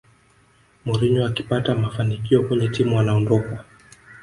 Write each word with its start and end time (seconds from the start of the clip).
mourinho 0.85 1.25
akipata 1.25 1.75
mafanikio 1.75 2.43
kwenye 2.43 2.67
timu 2.69 2.99
anaondoka 2.99 3.65